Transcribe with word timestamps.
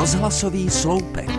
Rozhlasový 0.00 0.70
sloupek. 0.70 1.30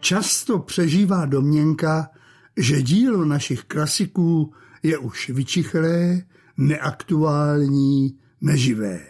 Často 0.00 0.58
přežívá 0.58 1.26
domněnka, 1.26 2.10
že 2.56 2.82
dílo 2.82 3.24
našich 3.24 3.64
klasiků 3.64 4.52
je 4.82 4.98
už 4.98 5.30
vyčichlé, 5.30 6.22
neaktuální, 6.56 8.18
neživé. 8.40 9.00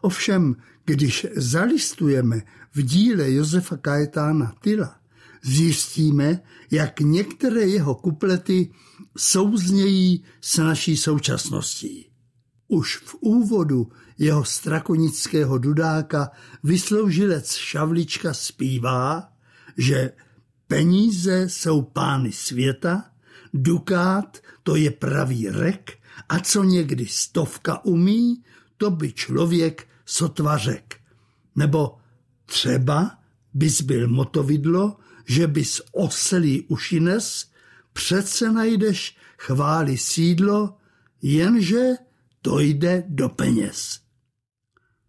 Ovšem, 0.00 0.56
když 0.84 1.26
zalistujeme 1.36 2.42
v 2.74 2.82
díle 2.82 3.32
Josefa 3.32 3.76
Kajetána 3.76 4.54
Tyla, 4.60 4.96
zjistíme, 5.42 6.40
jak 6.70 7.00
některé 7.00 7.60
jeho 7.60 7.94
kuplety 7.94 8.70
souznějí 9.16 10.24
s 10.40 10.58
naší 10.58 10.96
současností. 10.96 12.09
Už 12.70 12.96
v 12.96 13.14
úvodu 13.20 13.90
jeho 14.18 14.44
strakonického 14.44 15.58
dudáka 15.58 16.30
vysloužilec 16.62 17.54
Šavlička 17.54 18.34
zpívá, 18.34 19.32
že 19.76 20.12
peníze 20.66 21.48
jsou 21.48 21.82
pány 21.82 22.32
světa, 22.32 23.10
dukát 23.54 24.38
to 24.62 24.76
je 24.76 24.90
pravý 24.90 25.48
rek 25.48 25.98
a 26.28 26.38
co 26.38 26.64
někdy 26.64 27.06
stovka 27.06 27.84
umí, 27.84 28.44
to 28.76 28.90
by 28.90 29.12
člověk 29.12 29.88
sotva 30.06 30.58
řek. 30.58 30.96
Nebo 31.56 31.98
třeba 32.46 33.18
bys 33.54 33.80
byl 33.80 34.08
motovidlo, 34.08 34.96
že 35.26 35.46
bys 35.46 35.82
oselí 35.92 36.62
ušines, 36.68 37.50
přece 37.92 38.52
najdeš 38.52 39.16
chváli 39.38 39.98
sídlo, 39.98 40.76
jenže 41.22 42.09
to 42.42 42.60
jde 42.60 43.04
do 43.08 43.28
peněz. 43.28 44.00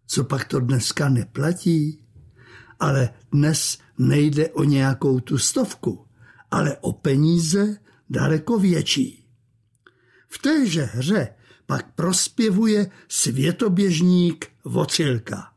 Co 0.06 0.24
pak 0.24 0.48
to 0.48 0.60
dneska 0.60 1.08
neplatí? 1.08 2.04
Ale 2.80 3.10
dnes 3.32 3.78
nejde 3.98 4.48
o 4.48 4.64
nějakou 4.64 5.20
tu 5.20 5.38
stovku, 5.38 6.06
ale 6.50 6.76
o 6.76 6.92
peníze 6.92 7.76
daleko 8.10 8.58
větší. 8.58 9.26
V 10.28 10.38
téže 10.38 10.82
hře 10.82 11.34
pak 11.66 11.94
prospěvuje 11.94 12.90
světoběžník 13.08 14.46
Vocilka. 14.64 15.52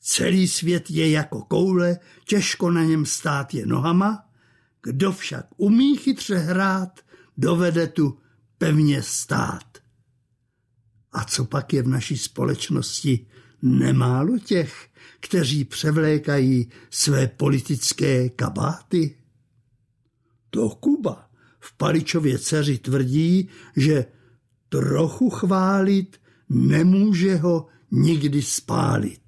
Celý 0.00 0.48
svět 0.48 0.90
je 0.90 1.10
jako 1.10 1.42
koule, 1.42 1.98
těžko 2.24 2.70
na 2.70 2.84
něm 2.84 3.06
stát 3.06 3.54
je 3.54 3.66
nohama, 3.66 4.26
kdo 4.82 5.12
však 5.12 5.46
umí 5.56 5.96
chytře 5.96 6.36
hrát, 6.36 7.00
dovede 7.36 7.86
tu 7.86 8.18
pevně 8.58 9.02
stát. 9.02 9.65
A 11.16 11.24
co 11.24 11.44
pak 11.44 11.72
je 11.72 11.82
v 11.82 11.88
naší 11.88 12.18
společnosti 12.18 13.26
nemálo 13.62 14.38
těch, 14.38 14.88
kteří 15.20 15.64
převlékají 15.64 16.68
své 16.90 17.26
politické 17.26 18.28
kabáty? 18.28 19.16
To 20.50 20.68
Kuba 20.68 21.30
v 21.60 21.76
Paličově 21.76 22.38
dceři 22.38 22.78
tvrdí, 22.78 23.48
že 23.76 24.04
trochu 24.68 25.30
chválit 25.30 26.20
nemůže 26.48 27.36
ho 27.36 27.66
nikdy 27.90 28.42
spálit. 28.42 29.22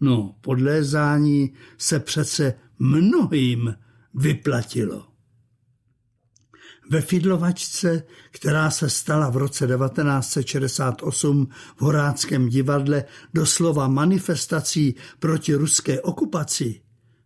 No, 0.00 0.34
podlézání 0.40 1.52
se 1.78 2.00
přece 2.00 2.54
mnohým 2.78 3.74
vyplatilo. 4.14 5.07
Ve 6.90 7.00
Fidlovačce, 7.00 8.02
která 8.30 8.70
se 8.70 8.90
stala 8.90 9.30
v 9.30 9.36
roce 9.36 9.66
1968 9.66 11.48
v 11.76 11.80
Horáckém 11.82 12.48
divadle 12.48 13.04
doslova 13.34 13.88
manifestací 13.88 14.94
proti 15.18 15.54
ruské 15.54 16.00
okupaci, 16.00 16.80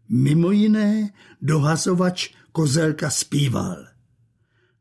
mimo 0.09 0.51
jiné 0.51 1.11
dohazovač 1.43 2.29
Kozelka 2.53 3.11
zpíval. 3.11 3.77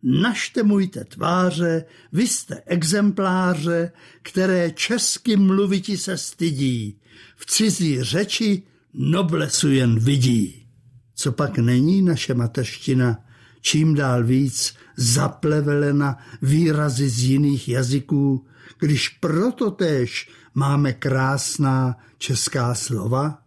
Naštemujte 0.03 1.05
tváře, 1.05 1.85
vy 2.11 2.27
jste 2.27 2.61
exempláře, 2.65 3.91
které 4.21 4.71
česky 4.71 5.37
mluviti 5.37 5.97
se 5.97 6.17
stydí, 6.17 6.99
v 7.35 7.45
cizí 7.45 8.03
řeči 8.03 8.63
noblesu 8.93 9.71
jen 9.71 9.99
vidí. 9.99 10.67
Co 11.15 11.31
pak 11.31 11.57
není 11.57 12.01
naše 12.01 12.33
mateřština, 12.33 13.17
čím 13.61 13.95
dál 13.95 14.23
víc 14.23 14.75
zaplevelena 14.97 16.17
výrazy 16.41 17.09
z 17.09 17.19
jiných 17.23 17.69
jazyků, 17.69 18.45
když 18.79 19.09
proto 19.09 19.71
též 19.71 20.29
máme 20.53 20.93
krásná 20.93 21.97
česká 22.17 22.75
slova? 22.75 23.41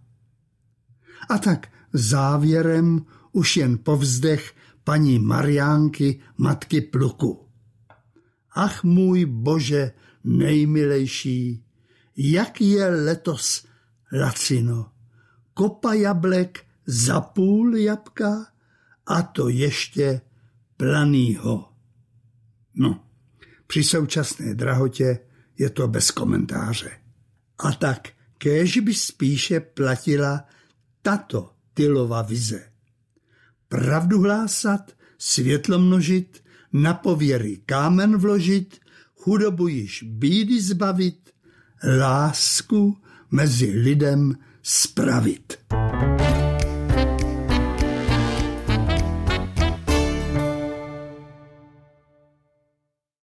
A 1.29 1.39
tak 1.39 1.69
závěrem 1.93 3.05
už 3.33 3.57
jen 3.57 3.79
povzdech 3.79 4.53
paní 4.85 5.19
Mariánky, 5.19 6.21
matky 6.39 6.81
Pluku. 6.81 7.49
Ach 8.55 8.85
můj 8.85 9.25
bože 9.25 9.93
nejmilejší, 10.25 11.65
jak 12.17 12.61
je 12.61 12.89
letos 12.89 13.67
lacino. 14.13 14.91
Kopa 15.55 15.93
jablek 15.93 16.65
za 16.87 17.21
půl 17.21 17.77
jabka 17.77 18.47
a 19.07 19.23
to 19.23 19.49
ještě 19.49 20.21
planýho. 20.77 21.69
No, 22.75 23.05
při 23.67 23.85
současné 23.85 24.55
drahotě 24.55 25.19
je 25.59 25.71
to 25.71 25.89
bez 25.89 26.11
komentáře. 26.11 26.91
A 27.59 27.73
tak 27.73 28.09
kéž 28.39 28.79
by 28.79 28.95
spíše 28.95 29.61
platila 29.61 30.45
tato 31.03 31.51
Tylova 31.75 32.23
vize. 32.23 32.69
Pravdu 33.69 34.21
hlásat, 34.21 34.93
světlo 35.19 35.79
množit, 35.79 36.45
na 36.73 36.95
pověry 36.95 37.61
kámen 37.67 38.17
vložit, 38.17 38.81
chudobu 39.15 39.69
již 39.69 40.03
bídy 40.03 40.61
zbavit, 40.61 41.31
lásku 41.99 42.99
mezi 43.31 43.71
lidem 43.71 44.39
spravit. 44.63 45.59